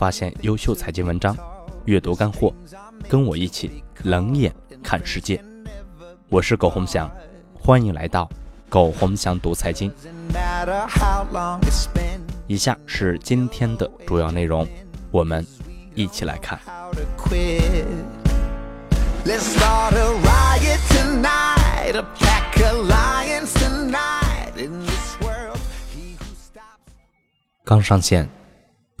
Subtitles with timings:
[0.00, 1.36] 发现优秀财经文章，
[1.84, 2.54] 阅读干货，
[3.06, 4.50] 跟我一起冷眼
[4.82, 5.44] 看世界。
[6.30, 7.06] 我是苟洪翔，
[7.52, 8.26] 欢迎来到
[8.70, 9.92] 苟洪翔读财经。
[12.46, 14.66] 以下是今天的主要内容，
[15.10, 15.46] 我们
[15.94, 16.58] 一起来看。
[27.62, 28.26] 刚上线，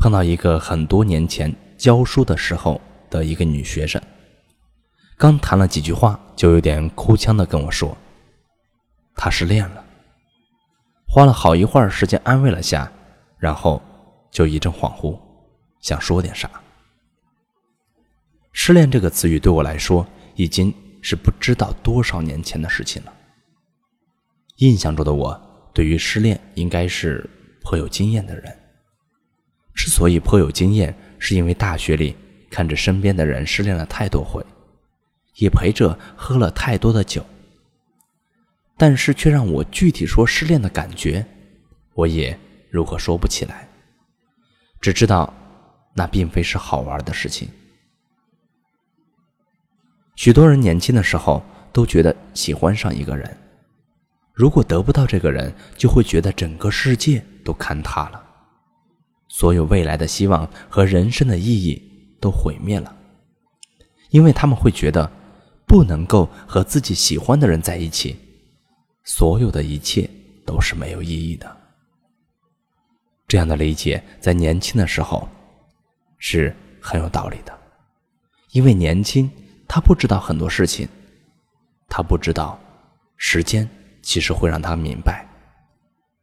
[0.00, 4.00] 碰到一个很多年前教书的时候的一个女学生，
[5.18, 7.94] 刚谈了几句话，就有点哭腔的跟我说，
[9.14, 9.84] 她失恋了。
[11.06, 12.90] 花了好一会儿时间安慰了下，
[13.36, 13.82] 然后
[14.30, 15.20] 就一阵恍惚，
[15.80, 16.50] 想说点啥。
[18.52, 20.72] 失恋这个词语对我来说，已经
[21.02, 23.12] 是不知道多少年前的事情了。
[24.56, 27.28] 印象中的我，对于失恋应该是
[27.62, 28.56] 颇有经验的人。
[29.90, 32.16] 所以颇有经验，是因为大学里
[32.48, 34.42] 看着身边的人失恋了太多回，
[35.34, 37.26] 也陪着喝了太多的酒。
[38.78, 41.26] 但是却让我具体说失恋的感觉，
[41.92, 42.38] 我也
[42.70, 43.68] 如何说不起来。
[44.80, 45.34] 只知道，
[45.92, 47.50] 那并非是好玩的事情。
[50.16, 53.36] 许多人年轻的时候都觉得喜欢上一个人，
[54.32, 58.29] 如果得不到这个人，就会觉得整个世界都坍塌了，
[59.32, 61.80] 所有未来的希望和人生的意义
[62.20, 62.94] 都毁灭了，
[64.10, 65.08] 因为他们会觉得
[65.66, 68.16] 不能够和自己喜欢的人在一起，
[69.04, 70.10] 所有的一切
[70.44, 71.56] 都是没有意义的。
[73.28, 75.28] 这样的理解在年轻的时候
[76.18, 77.56] 是很有道理的，
[78.50, 79.30] 因为年轻。
[79.72, 80.88] 他不知道很多事情，
[81.88, 82.58] 他不知道，
[83.16, 83.70] 时间
[84.02, 85.24] 其实会让他明白，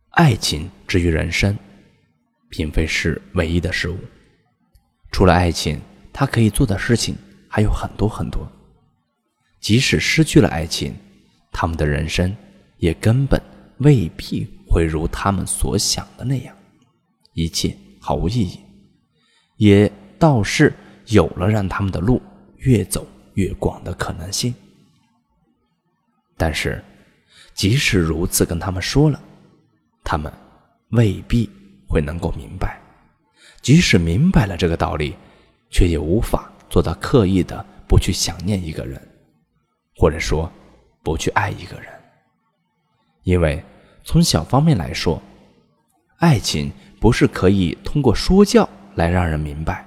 [0.09, 1.57] 爱情之于人生，
[2.49, 3.97] 并非是唯一的事物。
[5.11, 5.79] 除了爱情，
[6.11, 7.15] 他可以做的事情
[7.47, 8.49] 还有很多很多。
[9.59, 10.95] 即使失去了爱情，
[11.51, 12.35] 他们的人生
[12.77, 13.41] 也根本
[13.79, 16.55] 未必会如他们所想的那样，
[17.33, 18.59] 一切毫无意义，
[19.57, 20.73] 也倒是
[21.07, 22.21] 有了让他们的路
[22.57, 23.05] 越走。
[23.37, 24.51] 越广的可能性，
[26.35, 26.83] 但是，
[27.53, 29.21] 即使如此，跟他们说了，
[30.03, 30.33] 他们
[30.89, 31.47] 未必
[31.87, 32.79] 会能够明白。
[33.61, 35.15] 即使明白了这个道理，
[35.69, 39.01] 却也无法做到刻意的不去想念一个人，
[39.95, 40.51] 或者说
[41.03, 41.91] 不去爱一个人。
[43.23, 43.61] 因为
[44.03, 45.21] 从小方面来说，
[46.17, 49.85] 爱情不是可以通过说教来让人明白；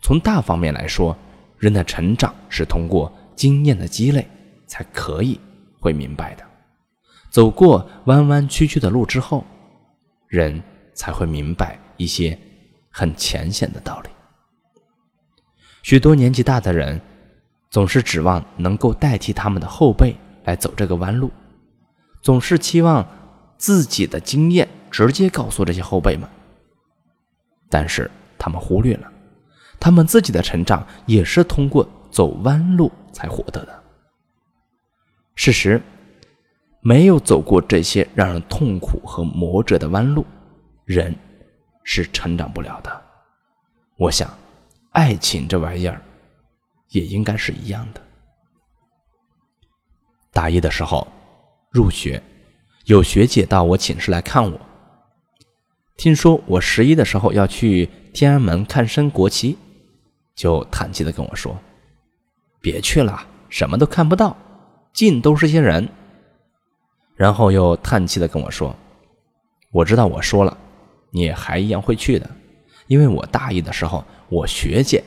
[0.00, 1.16] 从大方面来说，
[1.58, 4.26] 人的成长是通过经验的积累
[4.66, 5.38] 才可以
[5.78, 6.44] 会明白的。
[7.28, 9.44] 走过弯弯曲曲的路之后，
[10.26, 10.62] 人
[11.00, 12.38] 才会明白一些
[12.90, 14.10] 很浅显的道理。
[15.82, 17.00] 许多年纪大的人
[17.70, 21.30] 总是指望能够代替他们的后辈来走这个弯路，
[22.20, 23.08] 总是期望
[23.56, 26.28] 自己的经验直接告诉这些后辈们，
[27.70, 29.10] 但是他们忽略了。
[29.78, 33.82] 他们自己的成长也是通过走弯路才获得的。
[35.34, 35.80] 事实，
[36.82, 40.26] 没有走过这些让人痛苦和磨折的弯路，
[40.94, 41.14] 人
[41.84, 43.02] 是成长不了的。
[43.96, 44.28] 我想，
[44.90, 46.02] 爱情这玩意儿
[46.88, 48.02] 也应该是一样的。
[50.32, 51.06] 大一的时候
[51.70, 52.20] 入学，
[52.86, 54.60] 有学姐到我寝室来看我，
[55.96, 59.56] 听说我十一的时候要去天安门看升国旗。
[60.34, 61.56] 就叹气的跟我说
[62.62, 64.34] ：“别去了，什么都看不到，
[64.92, 65.86] 尽都是些人。”
[67.14, 68.74] 然后又叹气的跟我说
[69.70, 70.56] ：“我知道我说了，
[71.10, 72.30] 你还一样会去的，
[72.86, 75.02] 因为我大一的时候，我学姐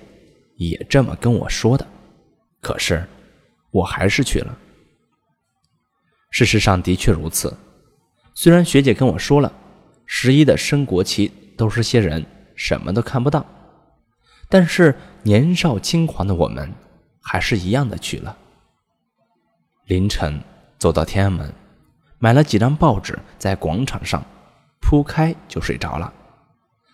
[0.58, 1.86] 也这么跟我说的。
[2.62, 3.06] 可是
[3.72, 4.58] 我还是去了。
[6.30, 7.56] 事实上的确如此，
[8.34, 9.52] 虽然学姐跟我说了，
[10.06, 12.26] 十一的升国旗都是些人，
[12.56, 13.46] 什么都看不到。”
[14.50, 16.72] 但是年少轻狂的我们，
[17.22, 18.38] 还是一样的去了。
[19.86, 20.42] 凌晨
[20.78, 21.54] 走到天安门，
[22.20, 24.24] 买了几张报纸，在广场上
[24.94, 26.14] 铺开就睡着了。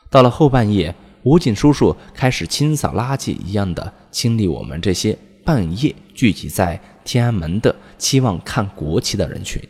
[0.10, 9.62] 到了后半夜，武警叔叔开始清扫垃圾一样的清理我们这些半夜聚集在天安门的期望看国旗的人群，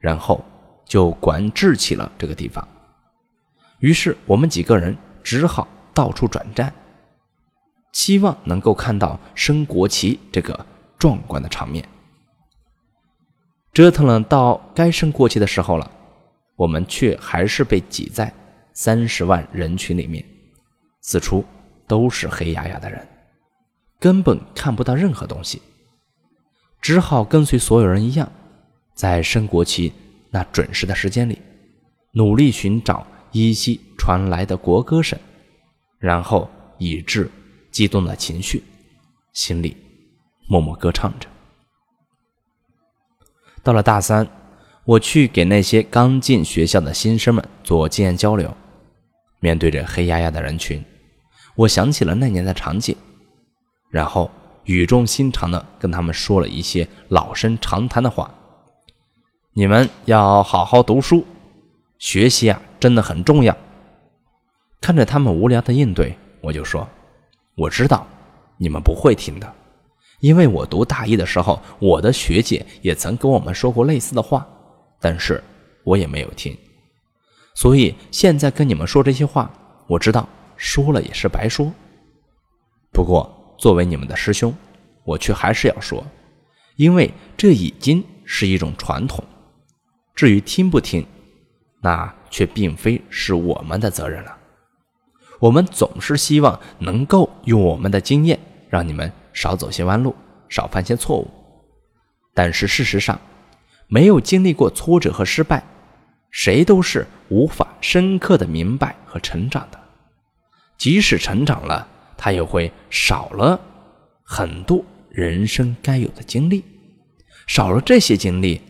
[0.00, 0.44] 然后
[0.84, 2.68] 就管制起了这个地方。
[3.78, 4.94] 于是我们几个人
[5.24, 6.70] 只好到处转站。
[7.92, 10.66] 希望能够看到升国旗这个
[10.98, 11.88] 壮观的场面。
[13.72, 15.90] 折腾了到该升国旗的时候了，
[16.60, 18.30] 我们却还是被挤在
[18.74, 20.22] 三十万人群里面，
[21.00, 21.42] 四处
[21.88, 23.08] 都是黑压压的人，
[23.98, 25.62] 根本看不到任何东西，
[26.82, 28.30] 只好跟随所有人一样，
[28.94, 29.90] 在升国旗
[30.28, 31.40] 那准时的时间里，
[32.12, 35.18] 努力寻找依稀传来的国歌声，
[35.98, 37.30] 然后以致
[37.70, 38.62] 激动的情绪，
[39.32, 39.74] 心里
[40.46, 41.26] 默默歌唱着。
[43.62, 44.28] 到了大三，
[44.90, 48.52] 我去给那些刚进学校的新生们做经验交流。
[49.38, 50.84] 面对着黑压压的人群，
[51.54, 52.96] 我想起了那年的场景，
[53.88, 54.28] 然后
[54.64, 58.34] 语重心长地跟他们说了一些老生常谈的话
[59.54, 61.24] ：“你们要好好读书，
[62.00, 63.56] 学习啊真的很重要。”
[64.82, 66.88] 看着他们无聊的应对，我就说
[67.54, 68.04] ：“我知道
[68.58, 69.54] 你们不会听的。”
[70.18, 74.44] 因为我读大一的时候，我的学姐也曾跟我们说过类似的话，
[75.00, 75.42] 但是
[75.84, 76.56] 我也没有听，
[77.54, 79.50] 所以现在跟你们说这些话，
[79.86, 81.72] 我知道说了也是白说。
[82.92, 84.54] 不过作为你们的师兄，
[85.04, 86.04] 我却还是要说，
[86.76, 89.24] 因为这已经是一种传统。
[90.14, 91.06] 至于听不听，
[91.80, 94.36] 那却并非是我们的责任了。
[95.38, 98.38] 我们总是希望能够用我们的经验
[98.68, 99.10] 让你们。
[99.32, 100.12] 少走些弯路，
[100.48, 101.30] 少犯些错误。
[102.34, 103.18] 但是事实上，
[103.90, 105.62] 没有经历过挫折和失败，
[106.30, 109.80] 谁都是无法深刻的明白和成长的。
[110.78, 113.60] 即使成长了，他也会少了
[114.22, 116.64] 很多人生该有的经历。
[117.48, 118.60] 少了这些经历，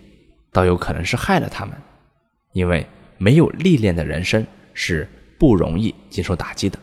[0.51, 1.77] 倒有可能是害了他们，
[2.53, 2.87] 因为
[3.19, 5.07] 没有历练的人生是
[5.39, 6.79] 不容易接受打击的。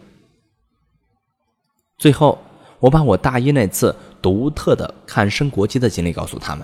[1.97, 2.39] 最后。
[2.79, 6.63] 我把我大一那次独特的看升国旗的经历告诉他们，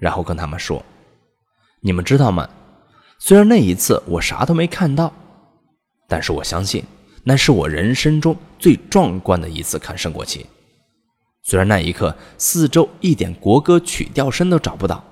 [0.00, 0.84] 然后跟他们说
[1.80, 2.48] ：“你们知道吗？
[3.20, 5.12] 虽然那一次我啥都没看到，
[6.08, 6.82] 但是我相信
[7.22, 10.46] 那是我人生中最壮观的一次看升国旗。
[11.44, 15.04] 虽然那一刻四周一点国歌曲调声都找不到，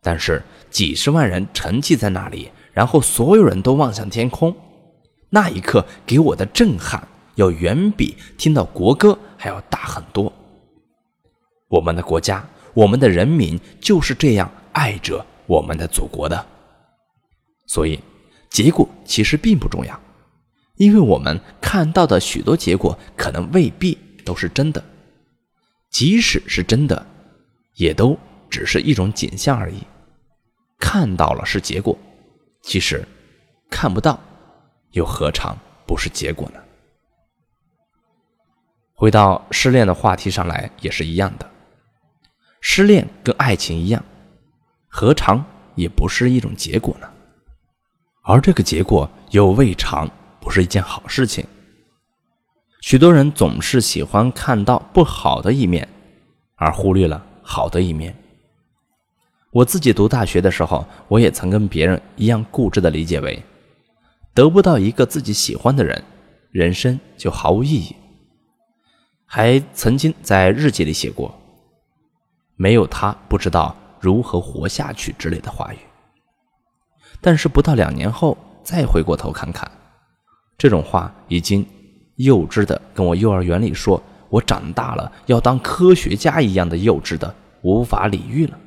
[0.00, 0.40] 但是
[0.70, 4.54] 几十万人沉寂在那里，然后所有人都望向天空，
[5.30, 10.30] 那一刻给我的震撼。”要远比听到国歌还要大很多。
[11.68, 12.44] 我们的国家，
[12.74, 16.46] 我们的人民就是这样爱着我们的祖国的。
[17.66, 18.00] 所以，
[18.50, 20.00] 结果其实并不重要，
[20.76, 24.82] 因为我们看到的许多结果可能未必都是真的，
[25.90, 27.06] 即使是真的，
[27.76, 28.18] 也都
[28.48, 29.78] 只是一种景象而已。
[30.78, 31.96] 看到了是结果，
[32.62, 33.06] 其实
[33.70, 34.18] 看不到，
[34.92, 35.56] 又何尝
[35.86, 36.60] 不是结果呢？
[38.94, 41.48] 回到失恋的话题上来，也是一样的。
[42.60, 44.04] 失恋跟爱情一样，
[44.88, 47.08] 何尝也不是一种结果呢？
[48.22, 50.08] 而这个结果又未尝
[50.40, 51.44] 不是一件好事情。
[52.82, 55.88] 许多人总是喜欢看到不好的一面，
[56.56, 58.14] 而忽略了好的一面。
[59.52, 63.42] 我自己读大学的时候，我也曾跟别人一样固执的理解为，
[64.32, 66.04] 得不到一个自己喜欢的人，
[66.52, 67.96] 人生就毫无意义。
[69.24, 71.34] 还曾经在日记里写过
[72.60, 75.78] “没有他不知道如何活下去”之类的话语。
[77.22, 79.70] 但是不到两年后再回过头看看，
[80.58, 81.66] 这种话已经
[82.16, 88.58] 幼稚的跟我幼儿园里说我长大了要当科学家一样的幼稚的无法理喻了。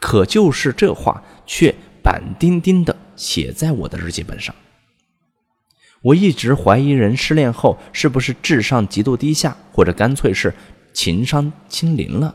[0.00, 1.72] 可就是这话却
[2.02, 4.52] 板钉钉的写在我的日记本上。
[6.02, 10.52] 我一直怀疑人失恋后是不是智商极度低下，或者干脆是
[10.92, 12.34] 情商清零了，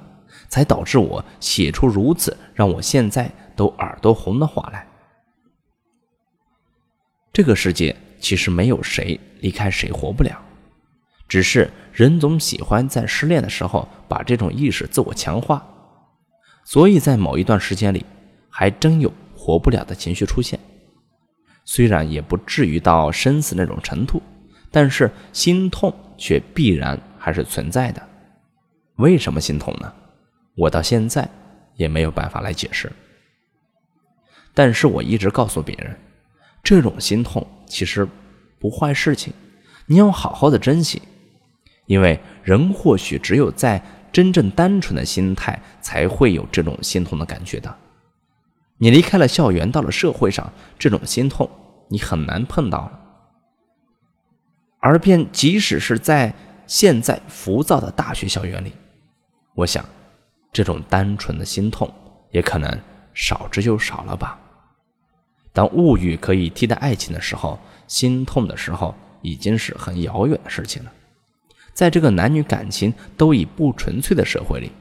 [0.51, 4.85] 才导致我写出如此让我现在都耳朵红的话来。
[7.31, 10.37] 这个世界其实没有谁离开谁活不了，
[11.29, 15.65] 只是人总喜欢在失恋的时候把这种意识自我强化，
[16.65, 18.05] 所以在某一段时间里，
[18.49, 20.59] 还真有活不了的情绪出现。
[21.63, 24.21] 虽然也不至于到生死那种程度，
[24.69, 28.05] 但是心痛却必然还是存在的。
[28.97, 29.93] 为什么心痛呢？
[30.61, 31.27] 我到现在
[31.75, 32.91] 也没有办法来解释。
[34.53, 35.97] 但是我一直告诉别人，
[36.61, 38.07] 这种心痛其实
[38.59, 39.33] 不坏事情，
[39.87, 41.01] 你要好好的珍惜，
[41.87, 47.75] 因为人或许只有在真正单纯的心态，才会有这种心痛的感觉的。
[48.77, 51.49] 你离开了校园，到了社会上，这种心痛
[51.87, 52.99] 你很难碰到了。
[54.79, 56.33] 而便即使是在
[56.67, 58.73] 现在浮躁的大学校园里，
[59.55, 59.83] 我想，
[60.51, 61.91] 这种单纯的心痛
[62.31, 62.69] 也可能
[63.13, 64.39] 少之又少了吧。
[65.53, 70.91] 当物欲可以替代爱情的时候，心痛的时候已经是很遥远的事情了。
[71.73, 74.71] 在这个男女感情都已不纯粹的社会里，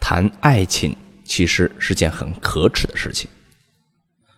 [0.00, 3.28] 谈爱情其实是件很可耻的事情。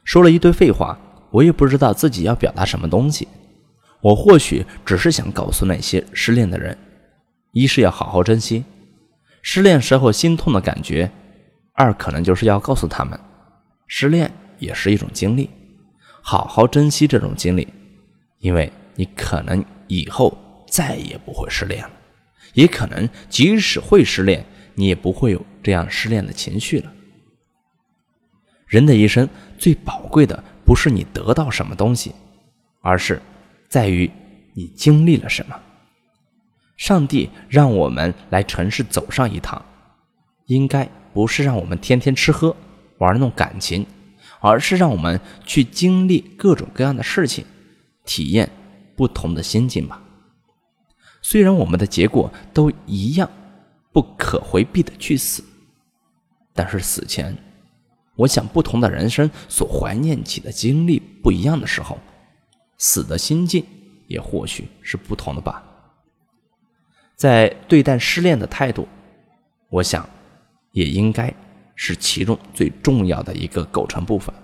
[0.05, 0.99] 说了一堆废话，
[1.31, 3.29] 我也不知道自己要表达什么东西。
[4.01, 6.77] 我或许只是想告诉那些失恋的人：
[7.53, 8.65] 一是要好好珍惜
[9.43, 11.09] 失恋时候心痛的感觉；
[11.73, 13.19] 二可能就是要告诉他们，
[13.87, 15.49] 失恋也是一种经历，
[16.23, 17.69] 好好珍惜这种经历，
[18.39, 20.37] 因为你可能以后。
[20.71, 21.91] 再也不会失恋了，
[22.55, 26.93] 也可能即使会失恋，你也不会有这样失恋的情绪了。
[28.69, 29.29] 人的一生
[29.59, 32.15] 最宝贵的不是你得到什么东西，
[32.83, 33.21] 而是
[33.69, 34.09] 在于
[34.55, 35.61] 你经历了什么。
[36.81, 39.63] 上帝让我们来城市走上一趟，
[40.47, 42.57] 应该不是让我们天天吃喝
[42.97, 43.87] 玩弄感情，
[44.41, 47.45] 而是让我们去经历各种各样的事情，
[48.07, 48.49] 体验
[48.97, 50.03] 不同的心境吧。
[51.21, 53.31] 虽然我们的结果都一样，
[53.93, 55.45] 不可回避的去死，
[56.55, 57.37] 但是死前，
[58.17, 61.99] 我想不同的人生所怀念起的经历不一样的时候，
[62.79, 63.63] 死的心境
[64.07, 65.63] 也或许是不同的吧。
[67.21, 68.89] 在对待失恋的态度，
[69.69, 70.09] 我想
[70.73, 71.31] 也应该
[71.75, 74.35] 是其中最重要的一个构成部分。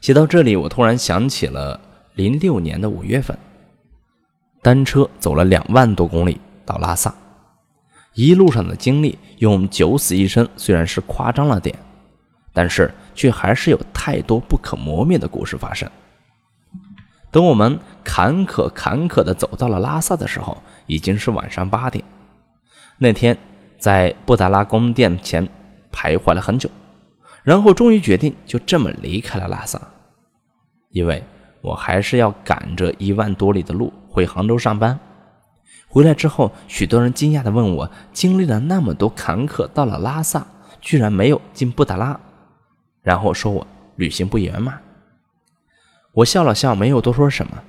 [0.00, 1.80] 写到这里，我突然想起了
[2.14, 3.38] 零六年的五月份。
[4.62, 7.14] 单车走了两万多公里到拉萨，
[8.14, 11.78] 一路上的经历用九死一生虽然是夸张了点，
[12.52, 15.88] 但是却还是有太多不可磨灭的故事发生。
[17.30, 22.04] 等我们坎坷坎坷地走到了拉萨的时候，已经是晚上八点。
[22.98, 23.36] 那天
[23.78, 25.48] 在布达拉宫殿前
[25.92, 26.68] 徘徊了很久，
[27.42, 29.80] 然后终于决定就这么离开了拉萨，
[30.90, 31.22] 因为
[31.60, 33.92] 我还是要赶着一万多里的路。
[34.12, 34.98] 回杭州上班，
[35.88, 40.44] 回来之后，许多人惊讶地问我：“经历了那么多坎坷，到了拉萨，
[40.80, 42.18] 居然没有进布达拉，
[43.02, 44.76] 然后说我旅行不圆满。”
[46.12, 47.62] 我笑了笑，没有多说什么，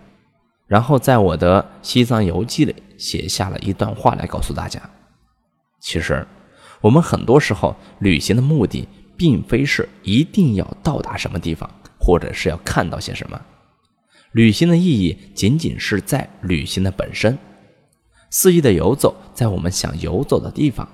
[0.67, 4.81] 然后在我的西藏游记里写下了一段话来告诉大家：
[5.79, 6.25] 其实，
[6.81, 11.69] 我们很多时候旅行的目的，并非是一定要到达什么地方，
[11.99, 13.39] 或者是要看到些什么。
[14.31, 17.37] 旅行的意义仅仅是在旅行的本身，
[18.29, 20.87] 肆意的游走在我们想游走的地方。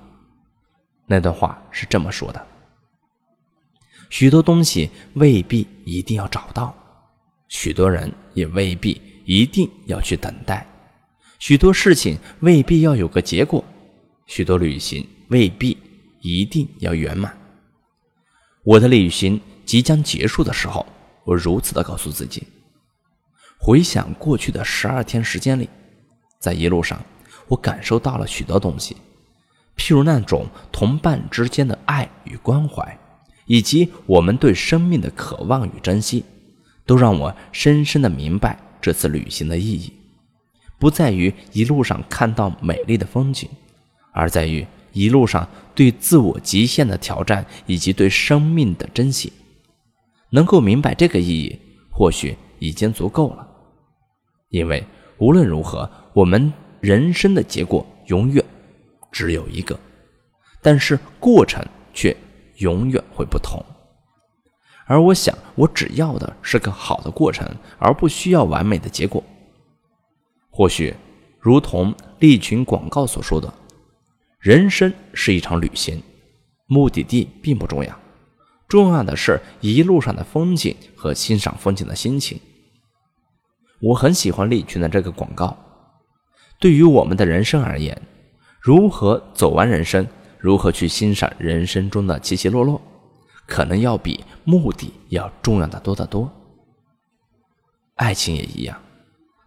[1.05, 2.45] 那段话是这么说的：
[4.09, 6.75] 许多东西未必一定要找到，
[7.47, 10.67] 许多人也未必一定要去等待，
[11.39, 13.63] 许多事情未必要有个结果，
[14.25, 15.77] 许多旅行未必
[16.21, 17.37] 一定要圆满。
[18.63, 20.85] 我的旅行即将结束的时候，
[21.23, 22.43] 我如此的告诉自己。
[23.59, 25.69] 回想过去的十二天时间里，
[26.39, 27.03] 在一路上，
[27.47, 28.95] 我感受到了许多东西，
[29.77, 32.99] 譬如那种同伴之间的爱与关怀，
[33.45, 36.23] 以及我们对生命的渴望与珍惜，
[36.87, 39.93] 都让我深深的明白这次旅行的意义，
[40.79, 43.47] 不在于一路上看到美丽的风景，
[44.13, 49.31] 而在于一路上对自我极限的挑战以及对生命的珍惜。
[50.31, 51.59] 能够明白这个意义，
[51.91, 53.47] 或许已经足够了。
[54.49, 54.83] 因为
[55.17, 58.43] 无论如何，我们人生的结果永远
[59.11, 59.77] 只有一个，
[60.61, 62.15] 但是过程却
[62.57, 63.63] 永远会不同。
[64.87, 67.45] 而我想，我只要的是个好的过程，
[67.77, 69.21] 而不需要完美的结果。
[70.49, 70.95] 或许，
[71.39, 73.53] 如同利群广告所说的
[74.39, 76.01] ：“人生是一场旅行，
[76.65, 77.99] 目的地并不重要，
[78.67, 82.39] 重要的是一路上的风景和欣赏风景的心情。”
[83.79, 85.55] 我很喜欢利群的这个广告。
[86.59, 88.01] 对于我们的人生而言，
[88.59, 90.07] 如何走完人生，
[90.39, 92.81] 如何去欣赏人生中的起起落落，
[93.47, 96.31] 可能要比目的要重要的多得多。
[97.95, 98.79] 爱情也一样，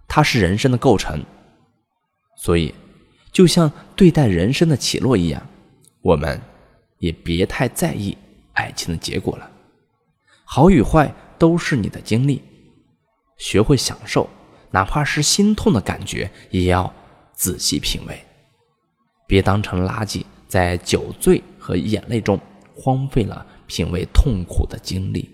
[0.09, 1.25] 它是人生的构成。
[2.37, 2.75] 所以，
[3.31, 5.47] 就像对待人生的起落一样，
[6.01, 6.41] 我们
[6.99, 8.17] 也别太在意
[8.55, 9.49] 爱情的结果了。
[10.45, 12.43] 好与坏都是你的经历。
[13.37, 14.29] 学会享受，
[14.71, 16.93] 哪怕是心痛的感觉，也要
[17.33, 18.25] 仔细品味，
[19.27, 22.39] 别当成垃圾，在酒醉和眼泪中
[22.75, 25.33] 荒废了品味痛苦的经历。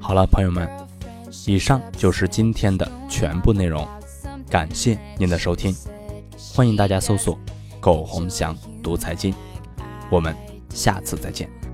[0.00, 0.66] 好了，朋友们，
[1.46, 3.86] 以上就是今天的全部内容，
[4.48, 5.76] 感谢您的收听，
[6.54, 7.38] 欢迎大家搜索。
[7.80, 9.34] 苟洪祥读财经，
[10.10, 10.34] 我们
[10.70, 11.65] 下次再见。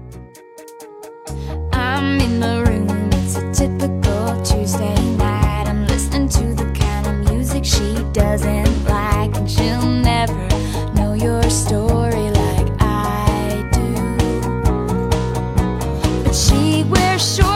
[17.23, 17.51] sure